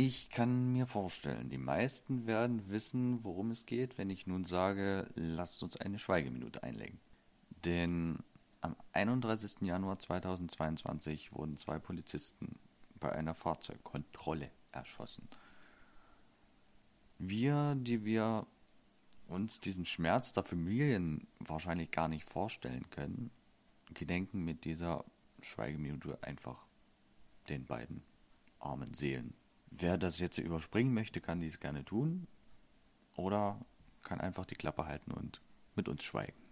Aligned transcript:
Ich 0.00 0.30
kann 0.30 0.70
mir 0.70 0.86
vorstellen, 0.86 1.48
die 1.48 1.58
meisten 1.58 2.28
werden 2.28 2.70
wissen, 2.70 3.24
worum 3.24 3.50
es 3.50 3.66
geht, 3.66 3.98
wenn 3.98 4.10
ich 4.10 4.28
nun 4.28 4.44
sage, 4.44 5.10
lasst 5.16 5.60
uns 5.64 5.76
eine 5.76 5.98
Schweigeminute 5.98 6.62
einlegen. 6.62 7.00
Denn 7.64 8.20
am 8.60 8.76
31. 8.92 9.62
Januar 9.62 9.98
2022 9.98 11.32
wurden 11.32 11.56
zwei 11.56 11.80
Polizisten 11.80 12.60
bei 13.00 13.10
einer 13.10 13.34
Fahrzeugkontrolle 13.34 14.52
erschossen. 14.70 15.26
Wir, 17.18 17.74
die 17.74 18.04
wir 18.04 18.46
uns 19.26 19.58
diesen 19.58 19.84
Schmerz 19.84 20.32
der 20.32 20.44
Familien 20.44 21.26
wahrscheinlich 21.40 21.90
gar 21.90 22.06
nicht 22.06 22.30
vorstellen 22.30 22.88
können, 22.90 23.32
gedenken 23.94 24.44
mit 24.44 24.64
dieser 24.64 25.04
Schweigeminute 25.42 26.22
einfach 26.22 26.68
den 27.48 27.66
beiden 27.66 28.04
armen 28.60 28.94
Seelen. 28.94 29.34
Wer 29.70 29.98
das 29.98 30.18
jetzt 30.18 30.38
überspringen 30.38 30.94
möchte, 30.94 31.20
kann 31.20 31.40
dies 31.40 31.60
gerne 31.60 31.84
tun 31.84 32.26
oder 33.16 33.60
kann 34.02 34.20
einfach 34.20 34.46
die 34.46 34.54
Klappe 34.54 34.86
halten 34.86 35.12
und 35.12 35.40
mit 35.74 35.88
uns 35.88 36.02
schweigen. 36.02 36.47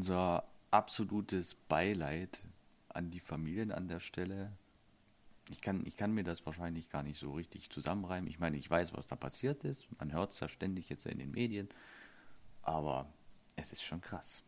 Unser 0.00 0.44
absolutes 0.70 1.54
Beileid 1.54 2.46
an 2.88 3.10
die 3.10 3.20
Familien 3.20 3.70
an 3.70 3.86
der 3.86 4.00
Stelle. 4.00 4.50
Ich 5.50 5.60
kann, 5.60 5.84
ich 5.84 5.94
kann 5.94 6.14
mir 6.14 6.24
das 6.24 6.46
wahrscheinlich 6.46 6.88
gar 6.88 7.02
nicht 7.02 7.18
so 7.18 7.32
richtig 7.32 7.68
zusammenreimen. 7.68 8.26
Ich 8.26 8.38
meine, 8.38 8.56
ich 8.56 8.70
weiß, 8.70 8.94
was 8.94 9.08
da 9.08 9.16
passiert 9.16 9.62
ist. 9.62 9.84
Man 9.98 10.10
hört 10.10 10.32
es 10.32 10.40
ja 10.40 10.48
ständig 10.48 10.88
jetzt 10.88 11.04
in 11.04 11.18
den 11.18 11.32
Medien. 11.32 11.68
Aber 12.62 13.12
es 13.56 13.72
ist 13.72 13.82
schon 13.82 14.00
krass. 14.00 14.42